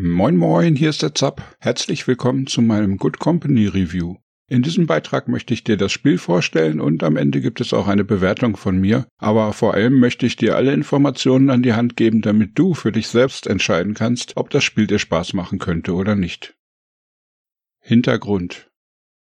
Moin 0.00 0.36
moin, 0.36 0.76
hier 0.76 0.90
ist 0.90 1.02
der 1.02 1.12
Zap. 1.12 1.56
Herzlich 1.58 2.06
willkommen 2.06 2.46
zu 2.46 2.62
meinem 2.62 2.98
Good 2.98 3.18
Company 3.18 3.66
Review. 3.66 4.14
In 4.46 4.62
diesem 4.62 4.86
Beitrag 4.86 5.26
möchte 5.26 5.52
ich 5.52 5.64
dir 5.64 5.76
das 5.76 5.90
Spiel 5.90 6.18
vorstellen 6.18 6.80
und 6.80 7.02
am 7.02 7.16
Ende 7.16 7.40
gibt 7.40 7.60
es 7.60 7.72
auch 7.72 7.88
eine 7.88 8.04
Bewertung 8.04 8.56
von 8.56 8.78
mir, 8.78 9.08
aber 9.16 9.52
vor 9.52 9.74
allem 9.74 9.98
möchte 9.98 10.24
ich 10.24 10.36
dir 10.36 10.54
alle 10.54 10.72
Informationen 10.72 11.50
an 11.50 11.64
die 11.64 11.72
Hand 11.72 11.96
geben, 11.96 12.22
damit 12.22 12.56
du 12.56 12.74
für 12.74 12.92
dich 12.92 13.08
selbst 13.08 13.48
entscheiden 13.48 13.94
kannst, 13.94 14.36
ob 14.36 14.50
das 14.50 14.62
Spiel 14.62 14.86
dir 14.86 15.00
Spaß 15.00 15.32
machen 15.32 15.58
könnte 15.58 15.92
oder 15.92 16.14
nicht. 16.14 16.56
Hintergrund 17.80 18.67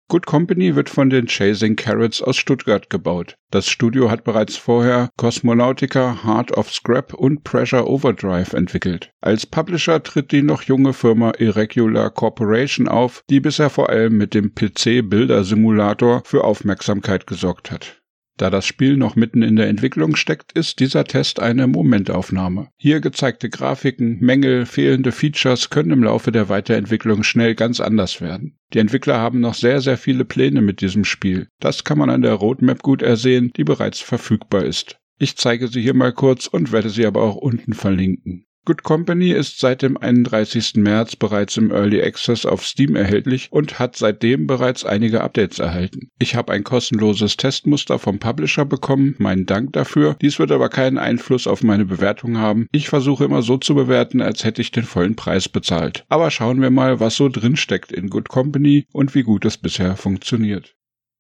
Good 0.10 0.26
Company 0.26 0.76
wird 0.76 0.90
von 0.90 1.12
den 1.12 1.28
Chasing 1.28 1.76
Carrots 1.76 2.20
aus 2.24 2.36
Stuttgart 2.36 2.90
gebaut. 2.90 3.36
Das 3.52 3.70
Studio 3.70 4.10
hat 4.10 4.24
bereits 4.24 4.58
vorher 4.58 5.12
Cosmonautica, 5.18 6.24
Heart 6.24 6.58
of 6.58 6.74
Scrap 6.74 7.14
und 7.14 7.44
Pressure 7.44 7.88
Overdrive 7.88 8.54
entwickelt. 8.54 9.12
Als 9.22 9.46
Publisher 9.46 10.02
tritt 10.02 10.32
die 10.32 10.42
noch 10.42 10.64
junge 10.64 10.94
Firma 10.94 11.34
Irregular 11.38 12.10
Corporation 12.10 12.88
auf, 12.88 13.24
die 13.30 13.40
bisher 13.40 13.70
vor 13.70 13.90
allem 13.90 14.18
mit 14.18 14.34
dem 14.34 14.56
PC-Bilder-Simulator 14.56 16.24
für 16.26 16.44
Aufmerksamkeit 16.44 17.28
gesorgt 17.28 17.70
hat. 17.70 17.99
Da 18.40 18.50
das 18.50 18.66
Spiel 18.66 18.96
noch 18.96 19.18
mitten 19.18 19.42
in 19.42 19.58
der 19.58 19.68
Entwicklung 19.68 20.16
steckt, 20.16 20.54
ist 20.54 20.80
dieser 20.80 21.04
Test 21.04 21.42
eine 21.42 21.68
Momentaufnahme. 21.68 22.70
Hier 22.78 23.02
gezeigte 23.02 23.50
Grafiken, 23.50 24.18
Mängel, 24.22 24.66
fehlende 24.66 25.12
Features 25.12 25.70
können 25.70 25.92
im 25.92 26.04
Laufe 26.06 26.32
der 26.32 26.48
Weiterentwicklung 26.48 27.24
schnell 27.24 27.54
ganz 27.54 27.82
anders 27.82 28.22
werden. 28.22 28.58
Die 28.74 28.80
Entwickler 28.80 29.20
haben 29.20 29.42
noch 29.42 29.56
sehr, 29.56 29.82
sehr 29.82 29.98
viele 29.98 30.24
Pläne 30.24 30.62
mit 30.62 30.80
diesem 30.80 31.04
Spiel. 31.04 31.50
Das 31.60 31.84
kann 31.84 31.98
man 31.98 32.10
an 32.10 32.22
der 32.22 32.36
Roadmap 32.36 32.82
gut 32.82 33.02
ersehen, 33.02 33.52
die 33.58 33.66
bereits 33.66 34.00
verfügbar 34.00 34.64
ist. 34.64 34.98
Ich 35.18 35.36
zeige 35.36 35.68
sie 35.68 35.82
hier 35.82 35.94
mal 35.94 36.14
kurz 36.14 36.48
und 36.48 36.72
werde 36.72 36.90
sie 36.90 37.06
aber 37.06 37.22
auch 37.22 37.36
unten 37.36 37.74
verlinken. 37.74 38.46
Good 38.66 38.84
Company 38.84 39.32
ist 39.32 39.60
seit 39.60 39.82
dem 39.82 39.98
31. 39.98 40.76
März 40.76 41.16
bereits 41.16 41.58
im 41.58 41.72
Early 41.72 42.02
Access 42.04 42.46
auf 42.46 42.66
Steam 42.66 42.96
erhältlich 42.96 43.48
und 43.52 43.80
hat 43.80 43.96
seitdem 43.96 44.48
bereits 44.48 44.86
einige 44.86 45.22
Updates 45.22 45.60
erhalten. 45.60 46.10
Ich 46.20 46.36
habe 46.36 46.52
ein 46.54 46.64
kostenloses 46.64 47.38
Testmuster 47.38 47.98
vom 47.98 48.20
Publisher 48.20 48.66
bekommen, 48.66 49.16
meinen 49.18 49.46
Dank 49.46 49.74
dafür. 49.74 50.16
Dies 50.22 50.38
wird 50.38 50.52
aber 50.52 50.70
keinen 50.70 50.98
Einfluss 50.98 51.48
auf 51.48 51.64
meine 51.64 51.86
Bewertung 51.86 52.38
haben. 52.38 52.68
Ich 52.72 52.90
versuche 52.90 53.24
immer 53.26 53.42
so 53.42 53.58
zu 53.58 53.74
bewerten, 53.74 54.22
als 54.22 54.44
hätte 54.44 54.62
ich 54.62 54.72
den 54.72 54.84
vollen 54.84 55.16
Preis 55.16 55.50
bezahlt. 55.50 56.06
Aber 56.10 56.30
schauen 56.30 56.62
wir 56.62 56.70
mal, 56.70 57.00
was 57.00 57.16
so 57.16 57.30
drin 57.30 57.56
steckt 57.56 57.92
in 57.92 58.10
Good 58.10 58.30
Company 58.30 58.86
und 58.92 59.16
wie 59.16 59.24
gut 59.24 59.46
es 59.46 59.58
bisher 59.58 59.96
funktioniert. 59.96 60.76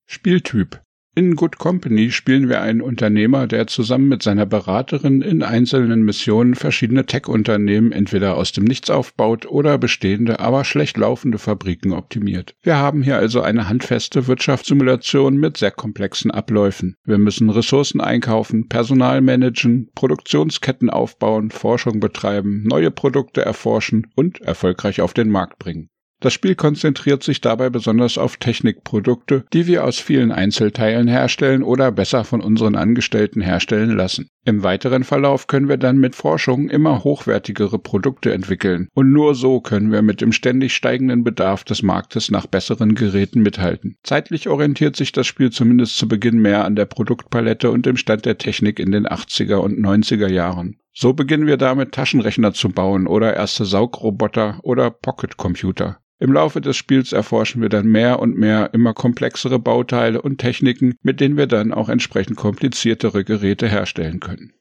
Spieltyp 0.06 0.82
in 1.20 1.36
Good 1.36 1.58
Company 1.58 2.12
spielen 2.12 2.48
wir 2.48 2.62
einen 2.62 2.80
Unternehmer, 2.80 3.45
der 3.45 3.67
zusammen 3.67 4.08
mit 4.08 4.23
seiner 4.23 4.45
Beraterin 4.45 5.22
in 5.22 5.44
einzelnen 5.44 6.03
Missionen 6.03 6.56
verschiedene 6.56 7.06
Tech-Unternehmen 7.06 7.92
entweder 7.92 8.38
aus 8.38 8.53
dem 8.53 8.64
Nichts 8.64 8.89
aufbaut 8.89 9.45
oder 9.45 9.78
bestehende, 9.78 10.39
aber 10.39 10.64
schlecht 10.64 10.95
laufende 10.95 11.38
Fabriken 11.38 11.92
optimiert. 11.92 12.56
Wir 12.61 12.78
haben 12.78 13.03
hier 13.03 13.17
also 13.17 13.42
eine 13.42 13.67
handfeste 13.67 14.28
Wirtschaftssimulation 14.28 15.36
mit 15.36 15.58
sehr 15.58 15.72
komplexen 15.72 16.31
Abläufen. 16.31 16.95
Wir 17.03 17.17
müssen 17.17 17.50
Ressourcen 17.50 18.00
einkaufen, 18.00 18.70
Personal 18.70 19.20
managen, 19.20 19.89
Produktionsketten 19.95 20.89
aufbauen, 20.89 21.52
Forschung 21.52 22.00
betreiben, 22.00 22.64
neue 22.64 22.92
Produkte 22.92 23.44
erforschen 23.44 24.08
und 24.16 24.39
erfolgreich 24.39 25.02
auf 25.02 25.14
den 25.14 25.30
Markt 25.30 25.59
bringen. 25.59 25.89
Das 26.22 26.34
Spiel 26.34 26.56
konzentriert 26.56 27.23
sich 27.23 27.39
dabei 27.39 27.70
besonders 27.70 28.17
auf 28.17 28.36
Technikprodukte, 28.36 29.45
die 29.53 29.67
wir 29.67 29.86
aus 29.86 30.00
vielen 30.00 30.34
Einzelteilen 30.34 31.08
herstellen 31.08 31.64
oder 31.64 31.94
besser 31.94 32.26
von 32.26 32.42
unseren 32.42 32.76
Angestellten 32.76 33.39
herstellen 33.39 33.95
lassen. 33.95 34.28
Im 34.44 34.64
weiteren 34.64 35.06
Verlauf 35.06 35.48
können 35.48 35.70
wir 35.70 35.78
dann 35.78 35.98
mit 35.98 36.16
Forschung 36.16 36.70
immer 36.70 37.06
hochwertigere 37.06 37.80
Produkte 37.80 38.34
entwickeln 38.34 38.89
und 38.94 39.14
nur 39.14 39.34
so 39.34 39.61
können 39.61 39.94
wir 39.94 40.02
mit 40.02 40.20
dem 40.20 40.34
ständig 40.34 40.76
steigenden 40.76 41.23
Bedarf 41.23 41.64
des 41.64 41.84
Marktes 41.84 42.31
nach 42.31 42.48
besseren 42.48 42.95
Geräten 42.95 43.42
mithalten. 43.42 43.95
Zeitlich 44.04 44.50
orientiert 44.50 44.98
sich 44.98 45.14
das 45.14 45.26
Spiel 45.26 45.52
zumindest 45.52 45.98
zu 45.98 46.08
Beginn 46.08 46.39
mehr 46.39 46.66
an 46.66 46.76
der 46.76 46.86
Produktpalette 46.86 47.71
und 47.71 47.86
dem 47.86 47.95
Stand 47.95 48.26
der 48.26 48.38
Technik 48.38 48.80
in 48.80 48.92
den 48.92 49.08
80er 49.08 49.55
und 49.55 49.80
90er 49.80 50.27
Jahren. 50.27 50.77
So 51.02 51.14
beginnen 51.14 51.48
wir 51.48 51.55
damit, 51.55 51.93
Taschenrechner 51.93 52.52
zu 52.52 52.67
bauen 52.67 53.08
oder 53.08 53.33
erste 53.33 53.64
Saugroboter 53.64 54.60
oder 54.64 54.92
Pocketcomputer. 54.92 55.98
Im 56.20 56.33
Laufe 56.33 56.60
des 56.60 56.76
Spiels 56.76 57.14
erforschen 57.14 57.61
wir 57.61 57.70
dann 57.70 57.87
mehr 57.87 58.20
und 58.20 58.36
mehr 58.36 58.73
immer 58.73 58.93
komplexere 58.93 59.59
Bauteile 59.59 60.21
und 60.21 60.39
Techniken, 60.39 60.95
mit 61.02 61.21
denen 61.21 61.38
wir 61.38 61.48
dann 61.48 61.71
auch 61.71 61.88
entsprechend 61.88 62.36
kompliziertere 62.36 63.23
Geräte 63.23 63.70
herstellen 63.70 64.20
können. 64.20 64.52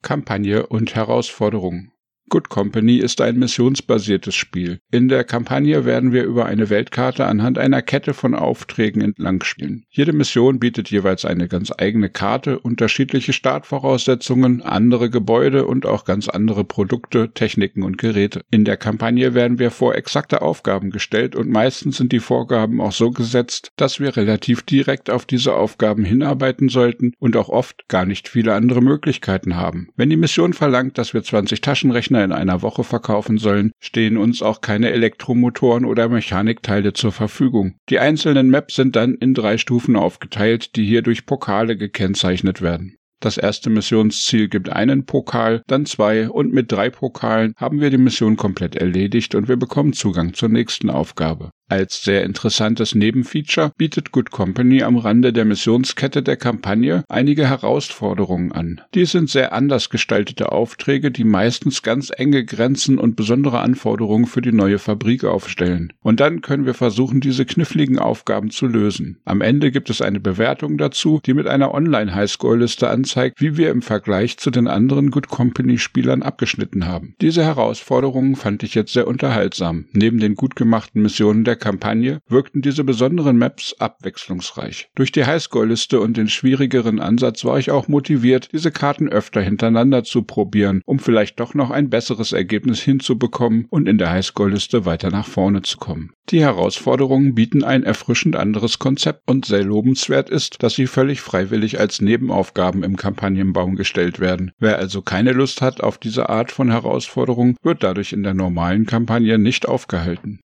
Kampagne 0.00 0.66
und 0.66 0.94
Herausforderungen 0.94 1.91
Good 2.32 2.48
Company 2.48 2.96
ist 2.96 3.20
ein 3.20 3.38
missionsbasiertes 3.38 4.34
Spiel. 4.34 4.80
In 4.90 5.08
der 5.08 5.22
Kampagne 5.22 5.84
werden 5.84 6.12
wir 6.12 6.24
über 6.24 6.46
eine 6.46 6.70
Weltkarte 6.70 7.26
anhand 7.26 7.58
einer 7.58 7.82
Kette 7.82 8.14
von 8.14 8.34
Aufträgen 8.34 9.02
entlang 9.02 9.42
spielen. 9.42 9.84
Jede 9.90 10.14
Mission 10.14 10.58
bietet 10.58 10.90
jeweils 10.90 11.26
eine 11.26 11.46
ganz 11.46 11.70
eigene 11.76 12.08
Karte, 12.08 12.58
unterschiedliche 12.58 13.34
Startvoraussetzungen, 13.34 14.62
andere 14.62 15.10
Gebäude 15.10 15.66
und 15.66 15.84
auch 15.84 16.06
ganz 16.06 16.28
andere 16.28 16.64
Produkte, 16.64 17.32
Techniken 17.34 17.82
und 17.82 17.98
Geräte. 17.98 18.40
In 18.50 18.64
der 18.64 18.78
Kampagne 18.78 19.34
werden 19.34 19.58
wir 19.58 19.70
vor 19.70 19.94
exakte 19.94 20.40
Aufgaben 20.40 20.90
gestellt 20.90 21.36
und 21.36 21.50
meistens 21.50 21.98
sind 21.98 22.12
die 22.12 22.20
Vorgaben 22.20 22.80
auch 22.80 22.92
so 22.92 23.10
gesetzt, 23.10 23.72
dass 23.76 24.00
wir 24.00 24.16
relativ 24.16 24.62
direkt 24.62 25.10
auf 25.10 25.26
diese 25.26 25.54
Aufgaben 25.54 26.04
hinarbeiten 26.04 26.70
sollten 26.70 27.12
und 27.18 27.36
auch 27.36 27.50
oft 27.50 27.88
gar 27.88 28.06
nicht 28.06 28.28
viele 28.28 28.54
andere 28.54 28.80
Möglichkeiten 28.80 29.56
haben. 29.56 29.88
Wenn 29.96 30.08
die 30.08 30.16
Mission 30.16 30.54
verlangt, 30.54 30.96
dass 30.96 31.12
wir 31.12 31.22
20 31.22 31.60
Taschenrechner 31.60 32.11
in 32.14 32.32
einer 32.32 32.62
Woche 32.62 32.84
verkaufen 32.84 33.38
sollen, 33.38 33.72
stehen 33.80 34.16
uns 34.16 34.42
auch 34.42 34.60
keine 34.60 34.90
Elektromotoren 34.90 35.84
oder 35.84 36.08
Mechanikteile 36.08 36.92
zur 36.92 37.12
Verfügung. 37.12 37.76
Die 37.88 37.98
einzelnen 37.98 38.50
Maps 38.50 38.74
sind 38.74 38.96
dann 38.96 39.14
in 39.14 39.34
drei 39.34 39.58
Stufen 39.58 39.96
aufgeteilt, 39.96 40.76
die 40.76 40.84
hier 40.84 41.02
durch 41.02 41.26
Pokale 41.26 41.76
gekennzeichnet 41.76 42.62
werden. 42.62 42.96
Das 43.22 43.36
erste 43.36 43.70
Missionsziel 43.70 44.48
gibt 44.48 44.68
einen 44.68 45.06
Pokal, 45.06 45.62
dann 45.68 45.86
zwei 45.86 46.28
und 46.28 46.52
mit 46.52 46.72
drei 46.72 46.90
Pokalen 46.90 47.54
haben 47.56 47.80
wir 47.80 47.88
die 47.88 47.96
Mission 47.96 48.36
komplett 48.36 48.74
erledigt 48.74 49.36
und 49.36 49.46
wir 49.46 49.56
bekommen 49.56 49.92
Zugang 49.92 50.34
zur 50.34 50.48
nächsten 50.48 50.90
Aufgabe. 50.90 51.50
Als 51.68 52.02
sehr 52.02 52.24
interessantes 52.24 52.94
Nebenfeature 52.94 53.72
bietet 53.78 54.12
Good 54.12 54.30
Company 54.30 54.82
am 54.82 54.98
Rande 54.98 55.32
der 55.32 55.46
Missionskette 55.46 56.22
der 56.22 56.36
Kampagne 56.36 57.02
einige 57.08 57.48
Herausforderungen 57.48 58.52
an. 58.52 58.82
Dies 58.94 59.12
sind 59.12 59.30
sehr 59.30 59.54
anders 59.54 59.88
gestaltete 59.88 60.52
Aufträge, 60.52 61.10
die 61.10 61.24
meistens 61.24 61.82
ganz 61.82 62.12
enge 62.14 62.44
Grenzen 62.44 62.98
und 62.98 63.16
besondere 63.16 63.60
Anforderungen 63.60 64.26
für 64.26 64.42
die 64.42 64.52
neue 64.52 64.78
Fabrik 64.78 65.24
aufstellen. 65.24 65.94
Und 66.02 66.20
dann 66.20 66.42
können 66.42 66.66
wir 66.66 66.74
versuchen, 66.74 67.20
diese 67.22 67.46
kniffligen 67.46 67.98
Aufgaben 67.98 68.50
zu 68.50 68.66
lösen. 68.66 69.18
Am 69.24 69.40
Ende 69.40 69.70
gibt 69.70 69.88
es 69.88 70.02
eine 70.02 70.20
Bewertung 70.20 70.76
dazu, 70.76 71.20
die 71.24 71.32
mit 71.32 71.46
einer 71.46 71.72
Online-Highscore-Liste 71.72 72.90
anzeigt, 72.90 73.40
wie 73.40 73.56
wir 73.56 73.70
im 73.70 73.80
Vergleich 73.80 74.36
zu 74.36 74.50
den 74.50 74.68
anderen 74.68 75.10
Good 75.10 75.28
Company-Spielern 75.28 76.22
abgeschnitten 76.22 76.86
haben. 76.86 77.14
Diese 77.22 77.44
Herausforderungen 77.44 78.36
fand 78.36 78.62
ich 78.62 78.74
jetzt 78.74 78.92
sehr 78.92 79.06
unterhaltsam. 79.06 79.86
Neben 79.92 80.18
den 80.18 80.34
gut 80.34 80.54
gemachten 80.54 81.00
Missionen 81.00 81.44
der 81.52 81.58
Kampagne 81.58 82.20
wirkten 82.28 82.62
diese 82.62 82.82
besonderen 82.82 83.36
Maps 83.36 83.76
abwechslungsreich. 83.78 84.88
Durch 84.94 85.12
die 85.12 85.26
Highscore-Liste 85.26 86.00
und 86.00 86.16
den 86.16 86.28
schwierigeren 86.28 86.98
Ansatz 86.98 87.44
war 87.44 87.58
ich 87.58 87.70
auch 87.70 87.88
motiviert, 87.88 88.48
diese 88.52 88.70
Karten 88.70 89.10
öfter 89.10 89.42
hintereinander 89.42 90.02
zu 90.02 90.22
probieren, 90.22 90.80
um 90.86 90.98
vielleicht 90.98 91.40
doch 91.40 91.52
noch 91.52 91.70
ein 91.70 91.90
besseres 91.90 92.32
Ergebnis 92.32 92.80
hinzubekommen 92.80 93.66
und 93.68 93.86
in 93.86 93.98
der 93.98 94.10
Highscore-Liste 94.10 94.86
weiter 94.86 95.10
nach 95.10 95.26
vorne 95.26 95.60
zu 95.60 95.76
kommen. 95.76 96.12
Die 96.30 96.40
Herausforderungen 96.40 97.34
bieten 97.34 97.64
ein 97.64 97.82
erfrischend 97.82 98.34
anderes 98.34 98.78
Konzept 98.78 99.28
und 99.28 99.44
sehr 99.44 99.62
lobenswert 99.62 100.30
ist, 100.30 100.62
dass 100.62 100.74
sie 100.74 100.86
völlig 100.86 101.20
freiwillig 101.20 101.80
als 101.80 102.00
Nebenaufgaben 102.00 102.82
im 102.82 102.96
Kampagnenbaum 102.96 103.76
gestellt 103.76 104.20
werden. 104.20 104.52
Wer 104.58 104.78
also 104.78 105.02
keine 105.02 105.32
Lust 105.32 105.60
hat 105.60 105.82
auf 105.82 105.98
diese 105.98 106.30
Art 106.30 106.50
von 106.50 106.70
Herausforderung, 106.70 107.56
wird 107.62 107.82
dadurch 107.82 108.14
in 108.14 108.22
der 108.22 108.32
normalen 108.32 108.86
Kampagne 108.86 109.36
nicht 109.36 109.68
aufgehalten. 109.68 110.40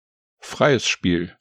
Freies 0.44 0.86
Spiel. 0.86 1.32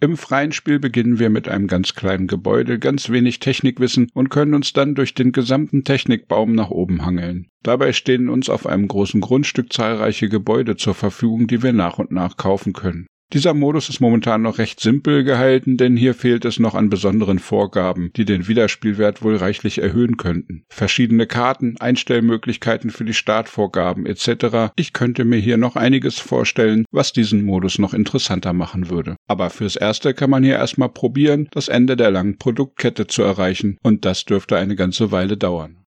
Im 0.00 0.16
freien 0.16 0.52
Spiel 0.52 0.78
beginnen 0.78 1.18
wir 1.18 1.28
mit 1.28 1.48
einem 1.48 1.66
ganz 1.66 1.94
kleinen 1.94 2.28
Gebäude, 2.28 2.78
ganz 2.78 3.10
wenig 3.10 3.40
Technikwissen 3.40 4.08
und 4.14 4.30
können 4.30 4.54
uns 4.54 4.72
dann 4.72 4.94
durch 4.94 5.12
den 5.12 5.32
gesamten 5.32 5.82
Technikbaum 5.82 6.54
nach 6.54 6.70
oben 6.70 7.04
hangeln. 7.04 7.48
Dabei 7.64 7.92
stehen 7.92 8.28
uns 8.28 8.48
auf 8.48 8.64
einem 8.64 8.86
großen 8.86 9.20
Grundstück 9.20 9.72
zahlreiche 9.72 10.28
Gebäude 10.28 10.76
zur 10.76 10.94
Verfügung, 10.94 11.48
die 11.48 11.64
wir 11.64 11.72
nach 11.72 11.98
und 11.98 12.12
nach 12.12 12.36
kaufen 12.36 12.72
können. 12.72 13.08
Dieser 13.34 13.52
Modus 13.52 13.90
ist 13.90 14.00
momentan 14.00 14.40
noch 14.40 14.56
recht 14.56 14.80
simpel 14.80 15.22
gehalten, 15.22 15.76
denn 15.76 15.98
hier 15.98 16.14
fehlt 16.14 16.46
es 16.46 16.58
noch 16.58 16.74
an 16.74 16.88
besonderen 16.88 17.38
Vorgaben, 17.38 18.10
die 18.16 18.24
den 18.24 18.48
Wiederspielwert 18.48 19.22
wohl 19.22 19.36
reichlich 19.36 19.82
erhöhen 19.82 20.16
könnten. 20.16 20.64
Verschiedene 20.70 21.26
Karten, 21.26 21.76
Einstellmöglichkeiten 21.78 22.88
für 22.88 23.04
die 23.04 23.12
Startvorgaben 23.12 24.06
etc. 24.06 24.72
Ich 24.76 24.94
könnte 24.94 25.26
mir 25.26 25.38
hier 25.38 25.58
noch 25.58 25.76
einiges 25.76 26.18
vorstellen, 26.18 26.86
was 26.90 27.12
diesen 27.12 27.44
Modus 27.44 27.78
noch 27.78 27.92
interessanter 27.92 28.54
machen 28.54 28.88
würde. 28.88 29.16
Aber 29.26 29.50
fürs 29.50 29.76
Erste 29.76 30.14
kann 30.14 30.30
man 30.30 30.42
hier 30.42 30.56
erstmal 30.56 30.88
probieren, 30.88 31.48
das 31.50 31.68
Ende 31.68 31.98
der 31.98 32.10
langen 32.10 32.38
Produktkette 32.38 33.08
zu 33.08 33.22
erreichen, 33.22 33.76
und 33.82 34.06
das 34.06 34.24
dürfte 34.24 34.56
eine 34.56 34.74
ganze 34.74 35.12
Weile 35.12 35.36
dauern. 35.36 35.84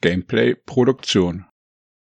Gameplay 0.00 0.54
Produktion 0.54 1.44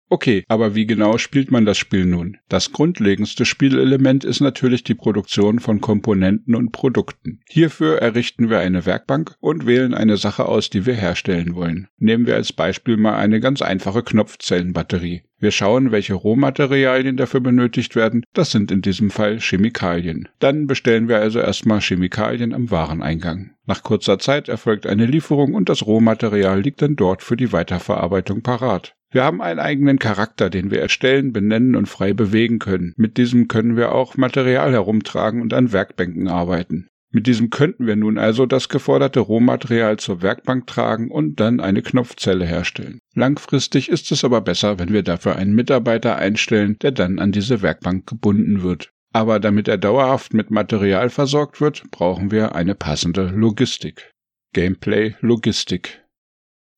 Okay, 0.07 0.43
aber 0.47 0.75
wie 0.75 0.85
genau 0.85 1.17
spielt 1.17 1.51
man 1.51 1.65
das 1.65 1.77
Spiel 1.77 2.05
nun? 2.05 2.37
Das 2.47 2.71
grundlegendste 2.71 3.43
Spielelement 3.43 4.23
ist 4.23 4.39
natürlich 4.39 4.83
die 4.83 4.93
Produktion 4.93 5.59
von 5.59 5.81
Komponenten 5.81 6.53
und 6.53 6.71
Produkten. 6.71 7.39
Hierfür 7.49 7.97
errichten 7.97 8.49
wir 8.49 8.59
eine 8.59 8.85
Werkbank 8.85 9.35
und 9.39 9.65
wählen 9.65 9.95
eine 9.95 10.17
Sache 10.17 10.45
aus, 10.45 10.69
die 10.69 10.85
wir 10.85 10.93
herstellen 10.93 11.55
wollen. 11.55 11.87
Nehmen 11.97 12.27
wir 12.27 12.35
als 12.35 12.53
Beispiel 12.53 12.97
mal 12.97 13.15
eine 13.15 13.39
ganz 13.39 13.63
einfache 13.63 14.03
Knopfzellenbatterie. 14.03 15.23
Wir 15.39 15.51
schauen, 15.51 15.91
welche 15.91 16.13
Rohmaterialien 16.13 17.17
dafür 17.17 17.39
benötigt 17.39 17.95
werden. 17.95 18.23
Das 18.33 18.51
sind 18.51 18.71
in 18.71 18.81
diesem 18.81 19.09
Fall 19.09 19.39
Chemikalien. 19.39 20.29
Dann 20.39 20.65
bestellen 20.65 21.07
wir 21.07 21.17
also 21.17 21.39
erstmal 21.39 21.81
Chemikalien 21.81 22.53
am 22.53 22.71
Wareneingang. 22.71 23.51
Nach 23.65 23.83
kurzer 23.83 24.17
Zeit 24.17 24.49
erfolgt 24.49 24.87
eine 24.87 25.05
Lieferung 25.05 25.53
und 25.53 25.67
das 25.67 25.85
Rohmaterial 25.85 26.61
liegt 26.61 26.81
dann 26.81 26.95
dort 26.95 27.21
für 27.21 27.35
die 27.35 27.51
Weiterverarbeitung 27.51 28.43
parat. 28.43 28.95
Wir 29.15 29.23
haben 29.23 29.41
einen 29.41 29.62
eigenen 29.62 29.97
Charakter, 29.97 30.50
den 30.50 30.71
wir 30.71 30.81
erstellen, 30.81 31.31
benennen 31.31 31.77
und 31.77 31.85
frei 31.85 32.12
bewegen 32.12 32.59
können. 32.59 32.94
Mit 32.97 33.15
diesem 33.15 33.47
können 33.47 33.77
wir 33.77 33.94
auch 33.94 34.17
Material 34.17 34.73
herumtragen 34.73 35.41
und 35.41 35.53
an 35.53 35.71
Werkbänken 35.71 36.27
arbeiten. 36.27 36.89
Mit 37.13 37.25
diesem 37.25 37.50
könnten 37.50 37.88
wir 37.88 37.95
nun 37.95 38.17
also 38.17 38.45
das 38.45 38.67
geforderte 38.67 39.21
Rohmaterial 39.21 39.95
zur 40.00 40.21
Werkbank 40.21 40.67
tragen 40.67 41.12
und 41.12 41.39
dann 41.39 41.62
eine 41.62 41.81
Knopfzelle 41.81 42.45
herstellen. 42.45 43.00
Langfristig 43.13 43.88
ist 43.88 44.12
es 44.12 44.25
aber 44.25 44.41
besser, 44.41 44.79
wenn 44.79 44.91
wir 44.91 45.01
dafür 45.01 45.38
einen 45.38 45.56
Mitarbeiter 45.56 46.17
einstellen, 46.17 46.75
der 46.81 46.91
dann 46.91 47.17
an 47.17 47.31
diese 47.31 47.62
Werkbank 47.62 48.06
gebunden 48.07 48.63
wird. 48.63 48.91
Aber 49.13 49.39
damit 49.39 49.69
er 49.69 49.77
dauerhaft 49.77 50.33
mit 50.33 50.51
Material 50.51 51.09
versorgt 51.09 51.62
wird, 51.62 51.89
brauchen 51.89 52.31
wir 52.31 52.53
eine 52.53 52.75
passende 52.75 53.27
Logistik. 53.27 54.12
Gameplay 54.51 55.15
Logistik 55.21 56.04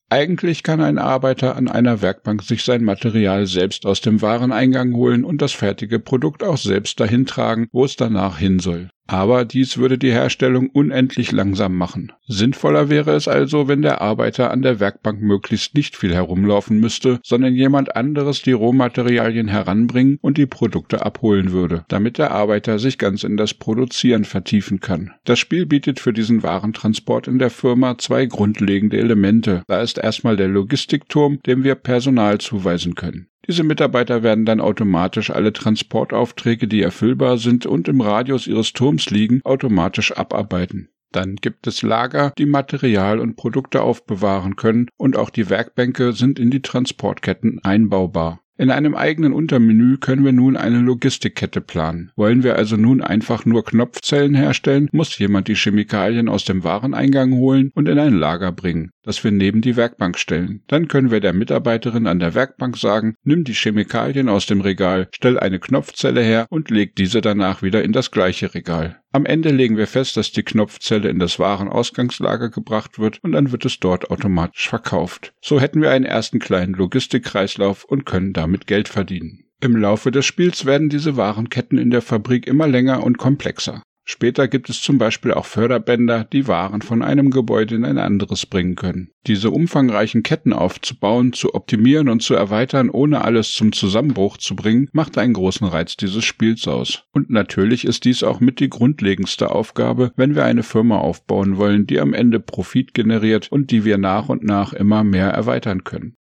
eigentlich 0.10 0.64
kann 0.64 0.82
ein 0.82 0.98
Arbeiter 0.98 1.56
an 1.56 1.68
einer 1.68 2.02
Werkbank 2.02 2.44
sich 2.44 2.64
sein 2.64 2.84
Material 2.84 3.46
selbst 3.46 3.86
aus 3.86 4.02
dem 4.02 4.22
Wareneingang 4.22 4.94
holen 4.94 5.24
und 5.24 5.42
das 5.42 5.54
fertige 5.54 6.00
Produkt 6.00 6.44
auch 6.44 6.58
selbst 6.58 7.00
dahin 7.00 7.26
tragen, 7.26 7.68
wo 7.72 7.86
es 7.86 7.96
danach 7.96 8.38
hin 8.38 8.60
soll. 8.60 8.90
Aber 9.08 9.46
dies 9.46 9.78
würde 9.78 9.98
die 9.98 10.12
Herstellung 10.12 10.70
unendlich 10.70 11.32
langsam 11.32 11.76
machen. 11.76 12.12
Sinnvoller 12.28 12.90
wäre 12.90 13.16
es 13.16 13.30
also, 13.30 13.70
wenn 13.70 13.82
der 13.82 14.02
Arbeiter 14.02 14.52
an 14.52 14.62
der 14.62 14.82
Werkbank 14.82 15.22
möglichst 15.22 15.76
nicht 15.76 15.96
viel 15.96 16.14
herumlaufen 16.14 16.80
müsste, 16.80 17.20
sondern 17.24 17.56
jemand 17.56 17.96
anderes 17.96 18.42
die 18.42 18.52
Rohmaterialien 18.52 19.48
heranbringen 19.48 20.20
und 20.22 20.38
die 20.38 20.46
Produkte 20.46 21.06
abholen 21.06 21.54
würde, 21.54 21.86
damit 21.88 22.18
der 22.18 22.32
Arbeiter 22.32 22.80
sich 22.80 22.98
ganz 22.98 23.24
in 23.24 23.38
das 23.38 23.54
Produzieren 23.54 24.26
vertiefen 24.26 24.82
kann. 24.82 25.14
Das 25.24 25.40
Spiel 25.40 25.66
bietet 25.66 26.00
für 26.02 26.12
diesen 26.12 26.44
Warentransport 26.44 27.28
in 27.28 27.40
der 27.40 27.50
Firma 27.50 27.98
zwei 27.98 28.26
grundlegende 28.26 28.98
Elemente. 28.98 29.64
Da 29.68 29.82
ist 29.82 29.98
erstmal 29.98 30.36
der 30.36 30.50
Logistikturm, 30.50 31.40
dem 31.46 31.64
wir 31.64 31.76
Personal 31.76 32.40
zuweisen 32.40 32.96
können. 32.96 33.28
Diese 33.48 33.64
Mitarbeiter 33.64 34.24
werden 34.24 34.46
dann 34.46 34.60
automatisch 34.60 35.30
alle 35.30 35.54
Transportaufträge, 35.54 36.68
die 36.68 36.82
erfüllbar 36.82 37.38
sind 37.38 37.66
und 37.66 37.88
im 37.88 38.02
Radius 38.02 38.46
ihres 38.46 38.74
Turms 38.74 39.10
liegen, 39.10 39.42
automatisch 39.46 40.12
abarbeiten. 40.12 40.90
Dann 41.14 41.38
gibt 41.38 41.66
es 41.66 41.82
Lager, 41.82 42.34
die 42.38 42.46
Material 42.46 43.20
und 43.20 43.38
Produkte 43.38 43.82
aufbewahren 43.82 44.58
können 44.58 44.90
und 44.98 45.16
auch 45.16 45.30
die 45.30 45.50
Werkbänke 45.50 46.12
sind 46.12 46.40
in 46.40 46.52
die 46.52 46.62
Transportketten 46.62 47.60
einbaubar. 47.64 48.42
In 48.60 48.72
einem 48.72 48.96
eigenen 48.96 49.34
Untermenü 49.34 49.98
können 49.98 50.26
wir 50.26 50.34
nun 50.34 50.58
eine 50.58 50.80
Logistikkette 50.80 51.62
planen. 51.62 52.12
Wollen 52.16 52.42
wir 52.42 52.56
also 52.56 52.76
nun 52.76 53.02
einfach 53.02 53.46
nur 53.46 53.64
Knopfzellen 53.64 54.34
herstellen, 54.34 54.90
muss 54.92 55.18
jemand 55.20 55.48
die 55.48 55.56
Chemikalien 55.56 56.28
aus 56.28 56.44
dem 56.44 56.64
Wareneingang 56.64 57.34
holen 57.34 57.72
und 57.76 57.88
in 57.88 58.00
ein 58.00 58.14
Lager 58.14 58.52
bringen, 58.52 58.90
das 59.08 59.24
wir 59.24 59.32
neben 59.32 59.62
die 59.62 59.76
Werkbank 59.76 60.20
stellen. 60.20 60.62
Dann 60.68 60.88
können 60.88 61.10
wir 61.10 61.22
der 61.22 61.34
Mitarbeiterin 61.34 62.06
an 62.08 62.20
der 62.20 62.36
Werkbank 62.36 62.78
sagen, 62.78 63.16
nimm 63.24 63.46
die 63.46 63.54
Chemikalien 63.54 64.30
aus 64.30 64.46
dem 64.46 64.62
Regal, 64.62 65.08
stell 65.16 65.40
eine 65.40 65.60
Knopfzelle 65.60 66.22
her 66.22 66.46
und 66.50 66.70
leg 66.70 66.96
diese 66.96 67.22
danach 67.22 67.62
wieder 67.62 67.84
in 67.84 67.94
das 67.94 68.12
gleiche 68.12 68.54
Regal. 68.54 69.00
Am 69.14 69.26
Ende 69.26 69.50
legen 69.50 69.78
wir 69.78 69.88
fest, 69.88 70.18
dass 70.18 70.32
die 70.32 70.44
Knopfzelle 70.44 71.10
in 71.10 71.20
das 71.20 71.40
Warenausgangslager 71.40 72.50
gebracht 72.50 73.00
wird 73.00 73.24
und 73.24 73.32
dann 73.32 73.52
wird 73.52 73.66
es 73.66 73.80
dort 73.80 74.12
automatisch 74.12 74.68
verkauft. 74.68 75.34
So 75.42 75.60
hätten 75.60 75.82
wir 75.82 75.90
einen 75.90 76.06
ersten 76.06 76.40
kleinen 76.40 76.74
Logistikkreislauf 76.74 77.86
und 77.86 78.06
können 78.06 78.34
damit 78.34 78.68
Geld 78.68 78.90
verdienen. 78.90 79.46
Im 79.60 79.76
Laufe 79.76 80.12
des 80.12 80.26
Spiels 80.26 80.66
werden 80.66 80.90
diese 80.90 81.18
Warenketten 81.18 81.80
in 81.80 81.90
der 81.90 82.04
Fabrik 82.04 82.46
immer 82.46 82.68
länger 82.68 83.04
und 83.04 83.18
komplexer. 83.18 83.82
Später 84.10 84.48
gibt 84.48 84.70
es 84.70 84.82
zum 84.82 84.98
Beispiel 84.98 85.34
auch 85.34 85.46
Förderbänder, 85.46 86.24
die 86.24 86.48
Waren 86.48 86.82
von 86.82 87.02
einem 87.02 87.30
Gebäude 87.30 87.76
in 87.76 87.84
ein 87.84 87.98
anderes 87.98 88.46
bringen 88.46 88.76
können. 88.76 89.10
Diese 89.28 89.52
umfangreichen 89.52 90.24
Ketten 90.24 90.54
aufzubauen, 90.54 91.34
zu 91.34 91.54
optimieren 91.54 92.08
und 92.08 92.22
zu 92.22 92.34
erweitern, 92.34 92.90
ohne 92.90 93.26
alles 93.26 93.52
zum 93.52 93.74
Zusammenbruch 93.74 94.38
zu 94.38 94.56
bringen, 94.56 94.88
macht 94.94 95.18
einen 95.18 95.34
großen 95.34 95.68
Reiz 95.68 95.98
dieses 95.98 96.24
Spiels 96.24 96.70
aus. 96.70 97.04
Und 97.12 97.30
natürlich 97.30 97.84
ist 97.84 98.06
dies 98.06 98.24
auch 98.24 98.40
mit 98.40 98.62
die 98.62 98.70
grundlegendste 98.70 99.52
Aufgabe, 99.52 100.14
wenn 100.16 100.36
wir 100.36 100.46
eine 100.46 100.64
Firma 100.64 101.00
aufbauen 101.00 101.58
wollen, 101.58 101.86
die 101.86 102.00
am 102.00 102.14
Ende 102.14 102.40
Profit 102.40 102.94
generiert 102.94 103.52
und 103.52 103.72
die 103.72 103.84
wir 103.84 103.98
nach 103.98 104.30
und 104.30 104.42
nach 104.42 104.72
immer 104.72 105.04
mehr 105.04 105.32
erweitern 105.32 105.84
können. 105.84 106.16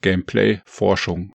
Gameplay, 0.00 0.60
Forschung. 0.64 1.32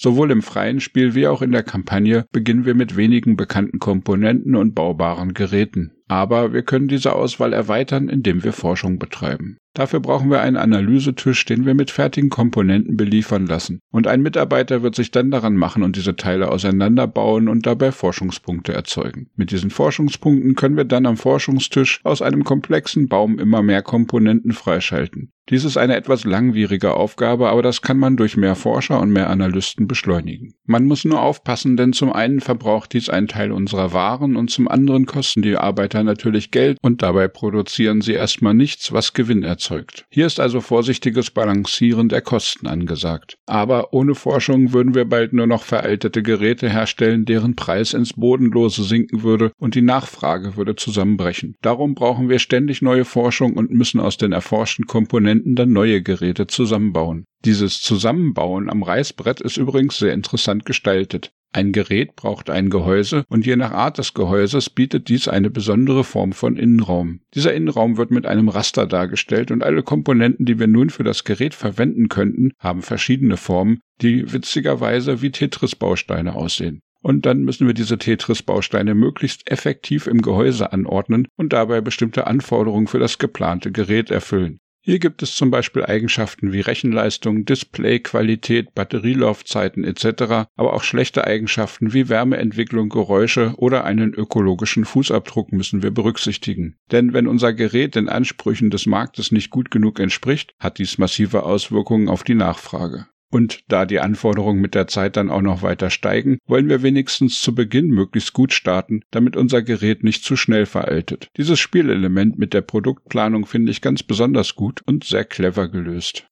Sowohl 0.00 0.30
im 0.30 0.42
freien 0.42 0.78
Spiel 0.78 1.16
wie 1.16 1.26
auch 1.26 1.42
in 1.42 1.50
der 1.50 1.64
Kampagne 1.64 2.24
beginnen 2.30 2.64
wir 2.64 2.74
mit 2.74 2.96
wenigen 2.96 3.36
bekannten 3.36 3.80
Komponenten 3.80 4.54
und 4.54 4.76
baubaren 4.76 5.34
Geräten. 5.34 5.90
Aber 6.06 6.52
wir 6.52 6.62
können 6.62 6.86
diese 6.86 7.14
Auswahl 7.14 7.52
erweitern, 7.52 8.08
indem 8.08 8.44
wir 8.44 8.52
Forschung 8.52 9.00
betreiben. 9.00 9.58
Dafür 9.78 10.00
brauchen 10.00 10.28
wir 10.28 10.40
einen 10.40 10.56
Analysetisch, 10.56 11.44
den 11.44 11.64
wir 11.64 11.72
mit 11.72 11.92
fertigen 11.92 12.30
Komponenten 12.30 12.96
beliefern 12.96 13.46
lassen. 13.46 13.78
Und 13.92 14.08
ein 14.08 14.22
Mitarbeiter 14.22 14.82
wird 14.82 14.96
sich 14.96 15.12
dann 15.12 15.30
daran 15.30 15.54
machen 15.54 15.84
und 15.84 15.94
diese 15.94 16.16
Teile 16.16 16.50
auseinanderbauen 16.50 17.46
und 17.46 17.64
dabei 17.64 17.92
Forschungspunkte 17.92 18.72
erzeugen. 18.72 19.30
Mit 19.36 19.52
diesen 19.52 19.70
Forschungspunkten 19.70 20.56
können 20.56 20.76
wir 20.76 20.84
dann 20.84 21.06
am 21.06 21.16
Forschungstisch 21.16 22.00
aus 22.02 22.22
einem 22.22 22.42
komplexen 22.42 23.06
Baum 23.06 23.38
immer 23.38 23.62
mehr 23.62 23.82
Komponenten 23.82 24.50
freischalten. 24.50 25.30
Dies 25.48 25.64
ist 25.64 25.78
eine 25.78 25.96
etwas 25.96 26.24
langwierige 26.24 26.92
Aufgabe, 26.92 27.48
aber 27.48 27.62
das 27.62 27.80
kann 27.80 27.98
man 27.98 28.18
durch 28.18 28.36
mehr 28.36 28.54
Forscher 28.54 29.00
und 29.00 29.10
mehr 29.10 29.30
Analysten 29.30 29.88
beschleunigen. 29.88 30.52
Man 30.66 30.84
muss 30.84 31.06
nur 31.06 31.22
aufpassen, 31.22 31.78
denn 31.78 31.94
zum 31.94 32.12
einen 32.12 32.40
verbraucht 32.40 32.92
dies 32.92 33.08
einen 33.08 33.28
Teil 33.28 33.52
unserer 33.52 33.94
Waren 33.94 34.36
und 34.36 34.50
zum 34.50 34.68
anderen 34.68 35.06
kosten 35.06 35.40
die 35.40 35.56
Arbeiter 35.56 36.02
natürlich 36.02 36.50
Geld 36.50 36.76
und 36.82 37.00
dabei 37.00 37.28
produzieren 37.28 38.02
sie 38.02 38.12
erstmal 38.12 38.52
nichts, 38.52 38.92
was 38.92 39.14
Gewinn 39.14 39.42
erzeugt. 39.42 39.67
Hier 40.10 40.26
ist 40.26 40.40
also 40.40 40.60
vorsichtiges 40.60 41.30
Balancieren 41.30 42.08
der 42.08 42.22
Kosten 42.22 42.66
angesagt. 42.66 43.36
Aber 43.46 43.92
ohne 43.92 44.14
Forschung 44.14 44.72
würden 44.72 44.94
wir 44.94 45.04
bald 45.04 45.32
nur 45.32 45.46
noch 45.46 45.62
veraltete 45.62 46.22
Geräte 46.22 46.68
herstellen, 46.68 47.24
deren 47.24 47.56
Preis 47.56 47.94
ins 47.94 48.12
Bodenlose 48.14 48.84
sinken 48.84 49.22
würde 49.22 49.52
und 49.58 49.74
die 49.74 49.82
Nachfrage 49.82 50.56
würde 50.56 50.76
zusammenbrechen. 50.76 51.56
Darum 51.62 51.94
brauchen 51.94 52.28
wir 52.28 52.38
ständig 52.38 52.82
neue 52.82 53.04
Forschung 53.04 53.54
und 53.54 53.70
müssen 53.70 54.00
aus 54.00 54.16
den 54.16 54.32
erforschten 54.32 54.86
Komponenten 54.86 55.08
Komponenten 55.18 55.56
dann 55.56 55.72
neue 55.72 56.02
Geräte 56.02 56.46
zusammenbauen. 56.46 57.24
Dieses 57.44 57.80
Zusammenbauen 57.80 58.68
am 58.68 58.82
Reißbrett 58.82 59.40
ist 59.40 59.56
übrigens 59.56 59.98
sehr 59.98 60.12
interessant 60.12 60.64
gestaltet. 60.64 61.32
Ein 61.50 61.72
Gerät 61.72 62.14
braucht 62.14 62.50
ein 62.50 62.68
Gehäuse 62.68 63.24
und 63.28 63.46
je 63.46 63.56
nach 63.56 63.72
Art 63.72 63.96
des 63.96 64.12
Gehäuses 64.12 64.68
bietet 64.68 65.08
dies 65.08 65.28
eine 65.28 65.48
besondere 65.48 66.04
Form 66.04 66.32
von 66.32 66.56
Innenraum. 66.56 67.20
Dieser 67.34 67.54
Innenraum 67.54 67.96
wird 67.96 68.10
mit 68.10 68.26
einem 68.26 68.48
Raster 68.48 68.86
dargestellt 68.86 69.50
und 69.50 69.62
alle 69.62 69.82
Komponenten, 69.82 70.44
die 70.44 70.58
wir 70.58 70.66
nun 70.66 70.90
für 70.90 71.04
das 71.04 71.24
Gerät 71.24 71.54
verwenden 71.54 72.08
könnten, 72.08 72.52
haben 72.58 72.82
verschiedene 72.82 73.38
Formen, 73.38 73.80
die 74.02 74.30
witzigerweise 74.32 75.22
wie 75.22 75.30
Tetris-Bausteine 75.30 76.34
aussehen. 76.34 76.80
Und 77.00 77.24
dann 77.26 77.42
müssen 77.44 77.66
wir 77.66 77.74
diese 77.74 77.96
Tetris-Bausteine 77.96 78.94
möglichst 78.94 79.50
effektiv 79.50 80.06
im 80.06 80.20
Gehäuse 80.20 80.72
anordnen 80.72 81.28
und 81.36 81.52
dabei 81.52 81.80
bestimmte 81.80 82.26
Anforderungen 82.26 82.88
für 82.88 82.98
das 82.98 83.18
geplante 83.18 83.72
Gerät 83.72 84.10
erfüllen. 84.10 84.58
Hier 84.88 85.00
gibt 85.00 85.22
es 85.22 85.34
zum 85.34 85.50
Beispiel 85.50 85.84
Eigenschaften 85.84 86.50
wie 86.50 86.62
Rechenleistung, 86.62 87.44
Displayqualität, 87.44 88.74
Batterielaufzeiten 88.74 89.84
etc., 89.84 90.48
aber 90.56 90.72
auch 90.72 90.82
schlechte 90.82 91.26
Eigenschaften 91.26 91.92
wie 91.92 92.08
Wärmeentwicklung, 92.08 92.88
Geräusche 92.88 93.52
oder 93.58 93.84
einen 93.84 94.14
ökologischen 94.14 94.86
Fußabdruck 94.86 95.52
müssen 95.52 95.82
wir 95.82 95.90
berücksichtigen. 95.90 96.76
Denn 96.90 97.12
wenn 97.12 97.26
unser 97.26 97.52
Gerät 97.52 97.96
den 97.96 98.08
Ansprüchen 98.08 98.70
des 98.70 98.86
Marktes 98.86 99.30
nicht 99.30 99.50
gut 99.50 99.70
genug 99.70 100.00
entspricht, 100.00 100.54
hat 100.58 100.78
dies 100.78 100.96
massive 100.96 101.42
Auswirkungen 101.42 102.08
auf 102.08 102.24
die 102.24 102.34
Nachfrage. 102.34 103.08
Und 103.30 103.60
da 103.68 103.84
die 103.84 104.00
Anforderungen 104.00 104.60
mit 104.60 104.74
der 104.74 104.86
Zeit 104.86 105.16
dann 105.16 105.30
auch 105.30 105.42
noch 105.42 105.62
weiter 105.62 105.90
steigen, 105.90 106.38
wollen 106.46 106.68
wir 106.68 106.82
wenigstens 106.82 107.42
zu 107.42 107.54
Beginn 107.54 107.88
möglichst 107.88 108.32
gut 108.32 108.52
starten, 108.52 109.02
damit 109.10 109.36
unser 109.36 109.62
Gerät 109.62 110.02
nicht 110.02 110.24
zu 110.24 110.36
schnell 110.36 110.64
veraltet. 110.64 111.28
Dieses 111.36 111.60
Spielelement 111.60 112.38
mit 112.38 112.54
der 112.54 112.62
Produktplanung 112.62 113.44
finde 113.44 113.70
ich 113.70 113.82
ganz 113.82 114.02
besonders 114.02 114.54
gut 114.54 114.82
und 114.86 115.04
sehr 115.04 115.24
clever 115.24 115.68
gelöst. 115.68 116.26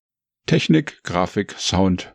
Technik, 0.46 1.02
Grafik, 1.02 1.54
Sound. 1.58 2.14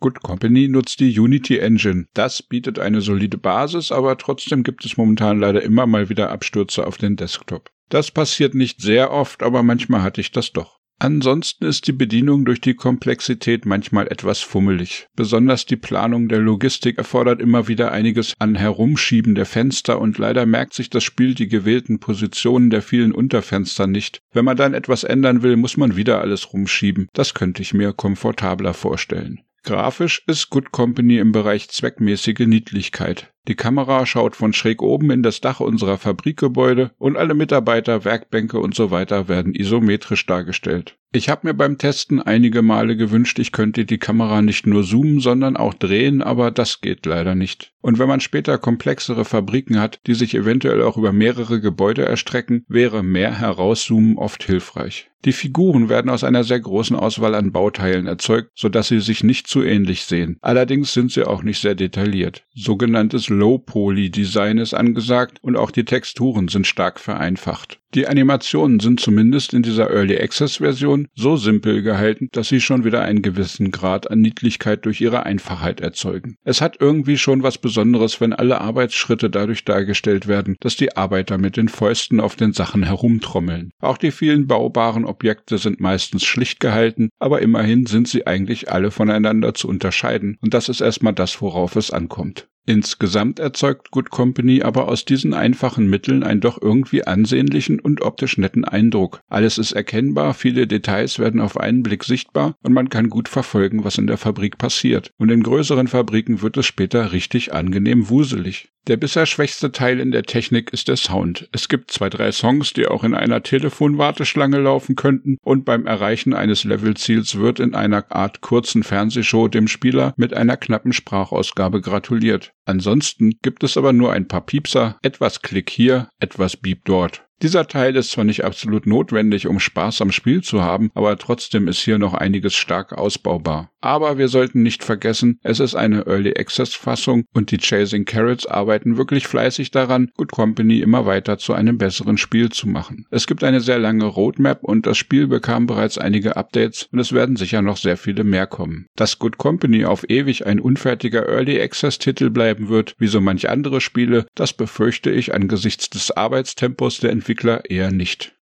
Good 0.00 0.22
Company 0.22 0.68
nutzt 0.68 1.00
die 1.00 1.18
Unity 1.18 1.58
Engine. 1.58 2.06
Das 2.14 2.40
bietet 2.42 2.78
eine 2.78 3.00
solide 3.00 3.36
Basis, 3.36 3.90
aber 3.90 4.16
trotzdem 4.16 4.62
gibt 4.62 4.84
es 4.84 4.96
momentan 4.96 5.40
leider 5.40 5.62
immer 5.62 5.86
mal 5.86 6.08
wieder 6.08 6.30
Abstürze 6.30 6.86
auf 6.86 6.98
den 6.98 7.16
Desktop. 7.16 7.70
Das 7.88 8.10
passiert 8.10 8.54
nicht 8.54 8.80
sehr 8.80 9.10
oft, 9.10 9.42
aber 9.42 9.62
manchmal 9.62 10.02
hatte 10.02 10.20
ich 10.20 10.30
das 10.30 10.52
doch. 10.52 10.77
Ansonsten 11.00 11.64
ist 11.64 11.86
die 11.86 11.92
Bedienung 11.92 12.44
durch 12.44 12.60
die 12.60 12.74
Komplexität 12.74 13.66
manchmal 13.66 14.08
etwas 14.08 14.40
fummelig. 14.40 15.06
Besonders 15.14 15.64
die 15.64 15.76
Planung 15.76 16.28
der 16.28 16.40
Logistik 16.40 16.98
erfordert 16.98 17.40
immer 17.40 17.68
wieder 17.68 17.92
einiges 17.92 18.34
an 18.40 18.56
Herumschieben 18.56 19.36
der 19.36 19.46
Fenster 19.46 20.00
und 20.00 20.18
leider 20.18 20.44
merkt 20.44 20.74
sich 20.74 20.90
das 20.90 21.04
Spiel 21.04 21.34
die 21.34 21.46
gewählten 21.46 22.00
Positionen 22.00 22.70
der 22.70 22.82
vielen 22.82 23.12
Unterfenster 23.12 23.86
nicht. 23.86 24.22
Wenn 24.32 24.44
man 24.44 24.56
dann 24.56 24.74
etwas 24.74 25.04
ändern 25.04 25.42
will, 25.42 25.56
muss 25.56 25.76
man 25.76 25.94
wieder 25.94 26.20
alles 26.20 26.52
rumschieben. 26.52 27.08
Das 27.12 27.32
könnte 27.32 27.62
ich 27.62 27.74
mir 27.74 27.92
komfortabler 27.92 28.74
vorstellen. 28.74 29.40
Grafisch 29.62 30.22
ist 30.26 30.50
Good 30.50 30.72
Company 30.72 31.18
im 31.18 31.30
Bereich 31.30 31.68
zweckmäßige 31.68 32.46
Niedlichkeit. 32.46 33.32
Die 33.46 33.54
Kamera 33.54 34.04
schaut 34.04 34.36
von 34.36 34.52
schräg 34.52 34.82
oben 34.82 35.10
in 35.10 35.22
das 35.22 35.40
Dach 35.40 35.60
unserer 35.60 35.96
Fabrikgebäude 35.96 36.90
und 36.98 37.16
alle 37.16 37.34
Mitarbeiter, 37.34 38.04
Werkbänke 38.04 38.58
und 38.58 38.74
so 38.74 38.90
weiter 38.90 39.28
werden 39.28 39.54
isometrisch 39.54 40.26
dargestellt. 40.26 40.98
Ich 41.10 41.30
habe 41.30 41.46
mir 41.46 41.54
beim 41.54 41.78
Testen 41.78 42.20
einige 42.20 42.60
Male 42.60 42.94
gewünscht, 42.94 43.38
ich 43.38 43.50
könnte 43.50 43.86
die 43.86 43.96
Kamera 43.96 44.42
nicht 44.42 44.66
nur 44.66 44.84
zoomen, 44.84 45.20
sondern 45.20 45.56
auch 45.56 45.72
drehen, 45.72 46.20
aber 46.20 46.50
das 46.50 46.82
geht 46.82 47.06
leider 47.06 47.34
nicht. 47.34 47.72
Und 47.80 47.98
wenn 47.98 48.08
man 48.08 48.20
später 48.20 48.58
komplexere 48.58 49.24
Fabriken 49.24 49.80
hat, 49.80 50.00
die 50.06 50.12
sich 50.12 50.34
eventuell 50.34 50.82
auch 50.82 50.98
über 50.98 51.12
mehrere 51.12 51.62
Gebäude 51.62 52.04
erstrecken, 52.04 52.66
wäre 52.68 53.02
mehr 53.02 53.38
Herauszoomen 53.38 54.18
oft 54.18 54.44
hilfreich. 54.44 55.08
Die 55.24 55.32
Figuren 55.32 55.88
werden 55.88 56.10
aus 56.10 56.22
einer 56.22 56.44
sehr 56.44 56.60
großen 56.60 56.94
Auswahl 56.94 57.34
an 57.34 57.50
Bauteilen 57.52 58.06
erzeugt, 58.06 58.50
sodass 58.54 58.88
sie 58.88 59.00
sich 59.00 59.24
nicht 59.24 59.46
zu 59.48 59.62
ähnlich 59.62 60.04
sehen. 60.04 60.36
Allerdings 60.42 60.92
sind 60.92 61.10
sie 61.10 61.24
auch 61.24 61.42
nicht 61.42 61.60
sehr 61.60 61.74
detailliert. 61.74 62.44
Sogenanntes 62.54 63.27
Low-Poly-Design 63.28 64.58
ist 64.58 64.74
angesagt 64.74 65.38
und 65.42 65.56
auch 65.56 65.70
die 65.70 65.84
Texturen 65.84 66.48
sind 66.48 66.66
stark 66.66 67.00
vereinfacht. 67.00 67.80
Die 67.94 68.06
Animationen 68.06 68.80
sind 68.80 69.00
zumindest 69.00 69.54
in 69.54 69.62
dieser 69.62 69.90
Early 69.90 70.18
Access 70.20 70.56
Version 70.56 71.08
so 71.14 71.36
simpel 71.36 71.80
gehalten, 71.82 72.28
dass 72.32 72.48
sie 72.48 72.60
schon 72.60 72.84
wieder 72.84 73.00
einen 73.00 73.22
gewissen 73.22 73.70
Grad 73.70 74.10
an 74.10 74.20
Niedlichkeit 74.20 74.84
durch 74.84 75.00
ihre 75.00 75.24
Einfachheit 75.24 75.80
erzeugen. 75.80 76.36
Es 76.44 76.60
hat 76.60 76.76
irgendwie 76.80 77.16
schon 77.16 77.42
was 77.42 77.56
Besonderes, 77.56 78.20
wenn 78.20 78.34
alle 78.34 78.60
Arbeitsschritte 78.60 79.30
dadurch 79.30 79.64
dargestellt 79.64 80.28
werden, 80.28 80.56
dass 80.60 80.76
die 80.76 80.98
Arbeiter 80.98 81.38
mit 81.38 81.56
den 81.56 81.70
Fäusten 81.70 82.20
auf 82.20 82.36
den 82.36 82.52
Sachen 82.52 82.82
herumtrommeln. 82.82 83.70
Auch 83.80 83.96
die 83.96 84.10
vielen 84.10 84.46
baubaren 84.46 85.06
Objekte 85.06 85.56
sind 85.56 85.80
meistens 85.80 86.24
schlicht 86.24 86.60
gehalten, 86.60 87.08
aber 87.18 87.40
immerhin 87.40 87.86
sind 87.86 88.06
sie 88.06 88.26
eigentlich 88.26 88.70
alle 88.70 88.90
voneinander 88.90 89.54
zu 89.54 89.66
unterscheiden 89.66 90.36
und 90.42 90.52
das 90.52 90.68
ist 90.68 90.82
erstmal 90.82 91.14
das, 91.14 91.40
worauf 91.40 91.74
es 91.74 91.90
ankommt. 91.90 92.48
Insgesamt 92.68 93.38
erzeugt 93.38 93.92
Good 93.92 94.10
Company 94.10 94.60
aber 94.60 94.88
aus 94.88 95.06
diesen 95.06 95.32
einfachen 95.32 95.88
Mitteln 95.88 96.22
einen 96.22 96.42
doch 96.42 96.60
irgendwie 96.60 97.02
ansehnlichen 97.02 97.80
und 97.80 98.02
optisch 98.02 98.36
netten 98.36 98.66
Eindruck. 98.66 99.22
Alles 99.26 99.56
ist 99.56 99.72
erkennbar, 99.72 100.34
viele 100.34 100.66
Details 100.66 101.18
werden 101.18 101.40
auf 101.40 101.58
einen 101.58 101.82
Blick 101.82 102.04
sichtbar 102.04 102.56
und 102.62 102.74
man 102.74 102.90
kann 102.90 103.08
gut 103.08 103.30
verfolgen, 103.30 103.84
was 103.84 103.96
in 103.96 104.06
der 104.06 104.18
Fabrik 104.18 104.58
passiert. 104.58 105.12
Und 105.16 105.30
in 105.30 105.42
größeren 105.42 105.88
Fabriken 105.88 106.42
wird 106.42 106.58
es 106.58 106.66
später 106.66 107.12
richtig 107.12 107.54
angenehm 107.54 108.10
wuselig. 108.10 108.68
Der 108.88 108.96
bisher 108.96 109.26
schwächste 109.26 109.70
Teil 109.70 110.00
in 110.00 110.12
der 110.12 110.22
Technik 110.22 110.72
ist 110.72 110.88
der 110.88 110.96
Sound. 110.96 111.46
Es 111.52 111.68
gibt 111.68 111.90
zwei, 111.90 112.08
drei 112.08 112.32
Songs, 112.32 112.72
die 112.72 112.86
auch 112.86 113.04
in 113.04 113.14
einer 113.14 113.42
Telefonwarteschlange 113.42 114.58
laufen 114.58 114.96
könnten 114.96 115.36
und 115.42 115.66
beim 115.66 115.86
Erreichen 115.86 116.32
eines 116.32 116.64
Levelziels 116.64 117.36
wird 117.36 117.60
in 117.60 117.74
einer 117.74 118.10
Art 118.10 118.40
kurzen 118.40 118.82
Fernsehshow 118.82 119.48
dem 119.48 119.68
Spieler 119.68 120.14
mit 120.16 120.32
einer 120.32 120.56
knappen 120.56 120.94
Sprachausgabe 120.94 121.82
gratuliert. 121.82 122.52
Ansonsten 122.64 123.32
gibt 123.42 123.62
es 123.62 123.76
aber 123.76 123.92
nur 123.92 124.14
ein 124.14 124.26
paar 124.26 124.46
Piepser, 124.46 124.98
etwas 125.02 125.42
Klick 125.42 125.68
hier, 125.68 126.08
etwas 126.18 126.56
Beep 126.56 126.86
dort. 126.86 127.27
Dieser 127.40 127.68
Teil 127.68 127.94
ist 127.94 128.10
zwar 128.10 128.24
nicht 128.24 128.44
absolut 128.44 128.84
notwendig, 128.88 129.46
um 129.46 129.60
Spaß 129.60 130.02
am 130.02 130.10
Spiel 130.10 130.42
zu 130.42 130.62
haben, 130.62 130.90
aber 130.94 131.16
trotzdem 131.18 131.68
ist 131.68 131.78
hier 131.78 131.98
noch 131.98 132.14
einiges 132.14 132.56
stark 132.56 132.92
ausbaubar. 132.92 133.70
Aber 133.80 134.18
wir 134.18 134.26
sollten 134.26 134.64
nicht 134.64 134.82
vergessen, 134.82 135.38
es 135.44 135.60
ist 135.60 135.76
eine 135.76 136.04
Early 136.08 136.34
Access 136.36 136.74
Fassung 136.74 137.26
und 137.32 137.52
die 137.52 137.58
Chasing 137.58 138.04
Carrots 138.04 138.44
arbeiten 138.44 138.96
wirklich 138.96 139.28
fleißig 139.28 139.70
daran, 139.70 140.10
Good 140.16 140.32
Company 140.32 140.80
immer 140.80 141.06
weiter 141.06 141.38
zu 141.38 141.52
einem 141.52 141.78
besseren 141.78 142.18
Spiel 142.18 142.48
zu 142.48 142.66
machen. 142.68 143.06
Es 143.12 143.28
gibt 143.28 143.44
eine 143.44 143.60
sehr 143.60 143.78
lange 143.78 144.06
Roadmap 144.06 144.64
und 144.64 144.86
das 144.86 144.98
Spiel 144.98 145.28
bekam 145.28 145.68
bereits 145.68 145.96
einige 145.96 146.36
Updates 146.36 146.88
und 146.90 146.98
es 146.98 147.12
werden 147.12 147.36
sicher 147.36 147.62
noch 147.62 147.76
sehr 147.76 147.96
viele 147.96 148.24
mehr 148.24 148.48
kommen. 148.48 148.86
Dass 148.96 149.20
Good 149.20 149.38
Company 149.38 149.84
auf 149.84 150.04
ewig 150.10 150.44
ein 150.44 150.58
unfertiger 150.58 151.28
Early 151.28 151.60
Access 151.60 151.98
Titel 151.98 152.30
bleiben 152.30 152.68
wird, 152.68 152.96
wie 152.98 153.06
so 153.06 153.20
manch 153.20 153.48
andere 153.48 153.80
Spiele, 153.80 154.26
das 154.34 154.54
befürchte 154.54 155.12
ich 155.12 155.32
angesichts 155.32 155.88
des 155.88 156.10
Arbeitstempos 156.10 156.98
der 156.98 157.12
Entwickler 157.12 157.27
eher 157.68 157.90
nicht. 157.90 158.36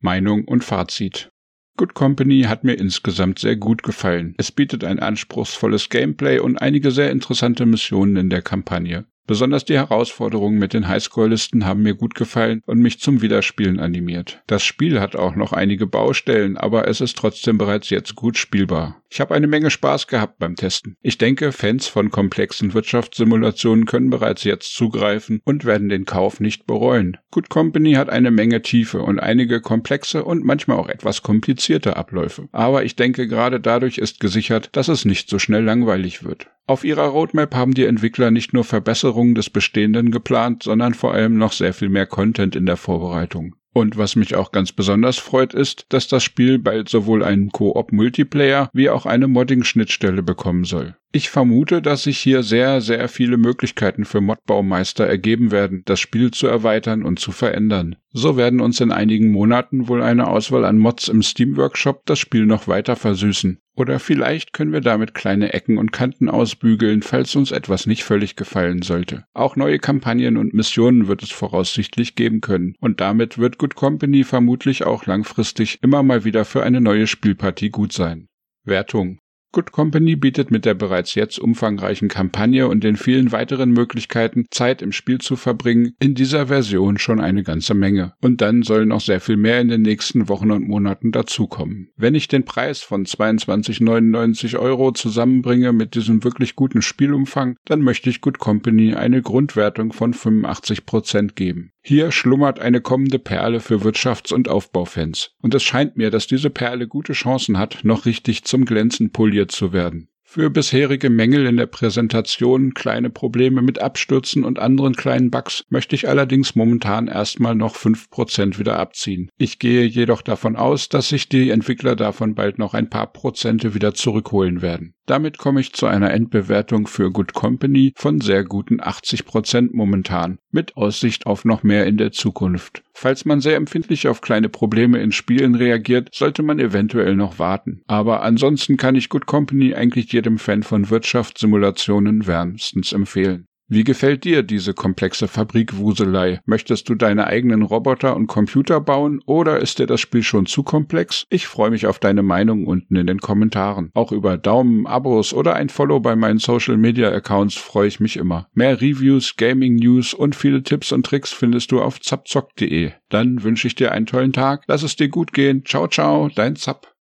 Meinung 0.00 0.44
und 0.44 0.64
Fazit. 0.64 1.30
Good 1.76 1.94
Company 1.94 2.42
hat 2.42 2.64
mir 2.64 2.74
insgesamt 2.74 3.38
sehr 3.38 3.56
gut 3.56 3.82
gefallen. 3.82 4.34
Es 4.36 4.52
bietet 4.52 4.84
ein 4.84 4.98
anspruchsvolles 4.98 5.88
Gameplay 5.88 6.38
und 6.38 6.58
einige 6.58 6.90
sehr 6.90 7.10
interessante 7.10 7.64
Missionen 7.64 8.16
in 8.16 8.30
der 8.30 8.42
Kampagne. 8.42 9.06
Besonders 9.30 9.64
die 9.64 9.78
Herausforderungen 9.78 10.58
mit 10.58 10.72
den 10.72 10.88
Highscore-Listen 10.88 11.64
haben 11.64 11.84
mir 11.84 11.94
gut 11.94 12.16
gefallen 12.16 12.64
und 12.66 12.80
mich 12.80 12.98
zum 12.98 13.22
Wiederspielen 13.22 13.78
animiert. 13.78 14.42
Das 14.48 14.64
Spiel 14.64 15.00
hat 15.00 15.14
auch 15.14 15.36
noch 15.36 15.52
einige 15.52 15.86
Baustellen, 15.86 16.56
aber 16.56 16.88
es 16.88 17.00
ist 17.00 17.16
trotzdem 17.16 17.56
bereits 17.56 17.90
jetzt 17.90 18.16
gut 18.16 18.36
spielbar. 18.36 19.00
Ich 19.08 19.20
habe 19.20 19.34
eine 19.34 19.46
Menge 19.46 19.70
Spaß 19.70 20.08
gehabt 20.08 20.40
beim 20.40 20.56
Testen. 20.56 20.96
Ich 21.00 21.16
denke, 21.16 21.52
Fans 21.52 21.86
von 21.86 22.10
komplexen 22.10 22.74
Wirtschaftssimulationen 22.74 23.84
können 23.84 24.10
bereits 24.10 24.42
jetzt 24.42 24.74
zugreifen 24.74 25.40
und 25.44 25.64
werden 25.64 25.88
den 25.88 26.06
Kauf 26.06 26.40
nicht 26.40 26.66
bereuen. 26.66 27.16
Good 27.30 27.50
Company 27.50 27.92
hat 27.92 28.08
eine 28.08 28.32
Menge 28.32 28.62
Tiefe 28.62 29.00
und 29.00 29.20
einige 29.20 29.60
komplexe 29.60 30.24
und 30.24 30.44
manchmal 30.44 30.76
auch 30.76 30.88
etwas 30.88 31.22
komplizierte 31.22 31.96
Abläufe. 31.96 32.48
Aber 32.50 32.84
ich 32.84 32.96
denke, 32.96 33.28
gerade 33.28 33.60
dadurch 33.60 33.98
ist 33.98 34.18
gesichert, 34.18 34.70
dass 34.72 34.88
es 34.88 35.04
nicht 35.04 35.30
so 35.30 35.38
schnell 35.38 35.62
langweilig 35.62 36.24
wird. 36.24 36.48
Auf 36.70 36.84
ihrer 36.84 37.06
Roadmap 37.06 37.52
haben 37.56 37.74
die 37.74 37.84
Entwickler 37.84 38.30
nicht 38.30 38.52
nur 38.52 38.62
Verbesserungen 38.62 39.19
des 39.34 39.50
Bestehenden 39.50 40.10
geplant, 40.10 40.62
sondern 40.62 40.94
vor 40.94 41.14
allem 41.14 41.36
noch 41.36 41.52
sehr 41.52 41.72
viel 41.72 41.88
mehr 41.88 42.06
Content 42.06 42.56
in 42.56 42.66
der 42.66 42.76
Vorbereitung. 42.76 43.54
Und 43.72 43.96
was 43.96 44.16
mich 44.16 44.34
auch 44.34 44.50
ganz 44.50 44.72
besonders 44.72 45.18
freut, 45.18 45.54
ist, 45.54 45.86
dass 45.90 46.08
das 46.08 46.24
Spiel 46.24 46.58
bald 46.58 46.88
sowohl 46.88 47.22
einen 47.22 47.50
Koop-Multiplayer 47.50 48.68
wie 48.72 48.90
auch 48.90 49.06
eine 49.06 49.28
Modding-Schnittstelle 49.28 50.22
bekommen 50.22 50.64
soll. 50.64 50.96
Ich 51.12 51.28
vermute, 51.28 51.82
dass 51.82 52.04
sich 52.04 52.20
hier 52.20 52.44
sehr, 52.44 52.80
sehr 52.80 53.08
viele 53.08 53.36
Möglichkeiten 53.36 54.04
für 54.04 54.20
Modbaumeister 54.20 55.04
ergeben 55.04 55.50
werden, 55.50 55.82
das 55.84 55.98
Spiel 55.98 56.30
zu 56.30 56.46
erweitern 56.46 57.02
und 57.02 57.18
zu 57.18 57.32
verändern. 57.32 57.96
So 58.12 58.36
werden 58.36 58.60
uns 58.60 58.80
in 58.80 58.92
einigen 58.92 59.32
Monaten 59.32 59.88
wohl 59.88 60.04
eine 60.04 60.28
Auswahl 60.28 60.64
an 60.64 60.78
Mods 60.78 61.08
im 61.08 61.24
Steam 61.24 61.56
Workshop 61.56 62.02
das 62.06 62.20
Spiel 62.20 62.46
noch 62.46 62.68
weiter 62.68 62.94
versüßen. 62.94 63.58
Oder 63.74 63.98
vielleicht 63.98 64.52
können 64.52 64.72
wir 64.72 64.82
damit 64.82 65.12
kleine 65.14 65.52
Ecken 65.52 65.78
und 65.78 65.90
Kanten 65.90 66.28
ausbügeln, 66.28 67.02
falls 67.02 67.34
uns 67.34 67.50
etwas 67.50 67.86
nicht 67.86 68.04
völlig 68.04 68.36
gefallen 68.36 68.82
sollte. 68.82 69.24
Auch 69.34 69.56
neue 69.56 69.80
Kampagnen 69.80 70.36
und 70.36 70.54
Missionen 70.54 71.08
wird 71.08 71.24
es 71.24 71.32
voraussichtlich 71.32 72.14
geben 72.14 72.40
können. 72.40 72.76
Und 72.78 73.00
damit 73.00 73.36
wird 73.36 73.58
Good 73.58 73.74
Company 73.74 74.22
vermutlich 74.22 74.84
auch 74.84 75.06
langfristig 75.06 75.82
immer 75.82 76.04
mal 76.04 76.24
wieder 76.24 76.44
für 76.44 76.62
eine 76.62 76.80
neue 76.80 77.08
Spielpartie 77.08 77.70
gut 77.70 77.92
sein. 77.92 78.28
Wertung 78.64 79.18
Good 79.52 79.72
Company 79.72 80.14
bietet 80.14 80.52
mit 80.52 80.64
der 80.64 80.74
bereits 80.74 81.16
jetzt 81.16 81.40
umfangreichen 81.40 82.08
Kampagne 82.08 82.68
und 82.68 82.84
den 82.84 82.96
vielen 82.96 83.32
weiteren 83.32 83.72
Möglichkeiten, 83.72 84.46
Zeit 84.50 84.80
im 84.80 84.92
Spiel 84.92 85.18
zu 85.18 85.34
verbringen, 85.34 85.94
in 85.98 86.14
dieser 86.14 86.46
Version 86.46 86.98
schon 86.98 87.20
eine 87.20 87.42
ganze 87.42 87.74
Menge. 87.74 88.14
Und 88.20 88.40
dann 88.42 88.62
soll 88.62 88.86
noch 88.86 89.00
sehr 89.00 89.20
viel 89.20 89.36
mehr 89.36 89.60
in 89.60 89.68
den 89.68 89.82
nächsten 89.82 90.28
Wochen 90.28 90.52
und 90.52 90.68
Monaten 90.68 91.10
dazukommen. 91.10 91.88
Wenn 91.96 92.14
ich 92.14 92.28
den 92.28 92.44
Preis 92.44 92.80
von 92.80 93.04
22,99 93.04 94.56
Euro 94.56 94.92
zusammenbringe 94.92 95.72
mit 95.72 95.96
diesem 95.96 96.22
wirklich 96.22 96.54
guten 96.54 96.80
Spielumfang, 96.80 97.56
dann 97.64 97.82
möchte 97.82 98.08
ich 98.08 98.20
Good 98.20 98.38
Company 98.38 98.94
eine 98.94 99.20
Grundwertung 99.20 99.92
von 99.92 100.14
85 100.14 100.86
Prozent 100.86 101.34
geben. 101.34 101.72
Hier 101.82 102.12
schlummert 102.12 102.60
eine 102.60 102.80
kommende 102.80 103.18
Perle 103.18 103.60
für 103.60 103.82
Wirtschafts- 103.82 104.34
und 104.34 104.48
Aufbaufans. 104.48 105.34
Und 105.40 105.54
es 105.54 105.62
scheint 105.62 105.96
mir, 105.96 106.10
dass 106.10 106.26
diese 106.26 106.50
Perle 106.50 106.86
gute 106.86 107.14
Chancen 107.14 107.58
hat, 107.58 107.80
noch 107.84 108.04
richtig 108.04 108.44
zum 108.44 108.64
Glänzen 108.66 109.12
poliert 109.12 109.50
zu 109.50 109.72
werden. 109.72 110.10
Für 110.32 110.48
bisherige 110.48 111.10
Mängel 111.10 111.44
in 111.46 111.56
der 111.56 111.66
Präsentation, 111.66 112.72
kleine 112.72 113.10
Probleme 113.10 113.62
mit 113.62 113.80
Abstürzen 113.80 114.44
und 114.44 114.60
anderen 114.60 114.94
kleinen 114.94 115.32
Bugs 115.32 115.64
möchte 115.70 115.96
ich 115.96 116.08
allerdings 116.08 116.54
momentan 116.54 117.08
erstmal 117.08 117.56
noch 117.56 117.74
fünf 117.74 118.10
Prozent 118.10 118.56
wieder 118.56 118.78
abziehen. 118.78 119.28
Ich 119.38 119.58
gehe 119.58 119.84
jedoch 119.86 120.22
davon 120.22 120.54
aus, 120.54 120.88
dass 120.88 121.08
sich 121.08 121.28
die 121.28 121.50
Entwickler 121.50 121.96
davon 121.96 122.36
bald 122.36 122.60
noch 122.60 122.74
ein 122.74 122.88
paar 122.88 123.12
Prozente 123.12 123.74
wieder 123.74 123.92
zurückholen 123.92 124.62
werden. 124.62 124.94
Damit 125.10 125.38
komme 125.38 125.60
ich 125.60 125.72
zu 125.72 125.86
einer 125.86 126.12
Endbewertung 126.12 126.86
für 126.86 127.10
Good 127.10 127.34
Company 127.34 127.92
von 127.96 128.20
sehr 128.20 128.44
guten 128.44 128.80
80 128.80 129.24
Prozent 129.24 129.74
momentan, 129.74 130.38
mit 130.52 130.76
Aussicht 130.76 131.26
auf 131.26 131.44
noch 131.44 131.64
mehr 131.64 131.84
in 131.86 131.96
der 131.96 132.12
Zukunft. 132.12 132.84
Falls 132.92 133.24
man 133.24 133.40
sehr 133.40 133.56
empfindlich 133.56 134.06
auf 134.06 134.20
kleine 134.20 134.48
Probleme 134.48 135.00
in 135.00 135.10
Spielen 135.10 135.56
reagiert, 135.56 136.10
sollte 136.14 136.44
man 136.44 136.60
eventuell 136.60 137.16
noch 137.16 137.40
warten. 137.40 137.82
Aber 137.88 138.22
ansonsten 138.22 138.76
kann 138.76 138.94
ich 138.94 139.08
Good 139.08 139.26
Company 139.26 139.74
eigentlich 139.74 140.12
jedem 140.12 140.38
Fan 140.38 140.62
von 140.62 140.90
Wirtschaftssimulationen 140.90 142.28
wärmstens 142.28 142.92
empfehlen. 142.92 143.48
Wie 143.72 143.84
gefällt 143.84 144.24
dir 144.24 144.42
diese 144.42 144.74
komplexe 144.74 145.28
Fabrikwuselei? 145.28 146.40
Möchtest 146.44 146.88
du 146.88 146.96
deine 146.96 147.28
eigenen 147.28 147.62
Roboter 147.62 148.16
und 148.16 148.26
Computer 148.26 148.80
bauen 148.80 149.22
oder 149.26 149.60
ist 149.60 149.78
dir 149.78 149.86
das 149.86 150.00
Spiel 150.00 150.24
schon 150.24 150.46
zu 150.46 150.64
komplex? 150.64 151.24
Ich 151.30 151.46
freue 151.46 151.70
mich 151.70 151.86
auf 151.86 152.00
deine 152.00 152.24
Meinung 152.24 152.66
unten 152.66 152.96
in 152.96 153.06
den 153.06 153.20
Kommentaren. 153.20 153.92
Auch 153.94 154.10
über 154.10 154.36
Daumen, 154.38 154.88
Abos 154.88 155.32
oder 155.32 155.54
ein 155.54 155.68
Follow 155.68 156.00
bei 156.00 156.16
meinen 156.16 156.40
Social 156.40 156.78
Media 156.78 157.10
Accounts 157.12 157.54
freue 157.54 157.86
ich 157.86 158.00
mich 158.00 158.16
immer. 158.16 158.48
Mehr 158.54 158.80
Reviews, 158.80 159.36
Gaming 159.36 159.76
News 159.76 160.14
und 160.14 160.34
viele 160.34 160.64
Tipps 160.64 160.90
und 160.90 161.06
Tricks 161.06 161.32
findest 161.32 161.70
du 161.70 161.80
auf 161.80 162.00
zapzock.de. 162.00 162.90
Dann 163.08 163.44
wünsche 163.44 163.68
ich 163.68 163.76
dir 163.76 163.92
einen 163.92 164.06
tollen 164.06 164.32
Tag, 164.32 164.64
lass 164.66 164.82
es 164.82 164.96
dir 164.96 165.08
gut 165.08 165.32
gehen. 165.32 165.64
Ciao, 165.64 165.86
ciao, 165.86 166.28
dein 166.34 166.56
Zap. 166.56 166.92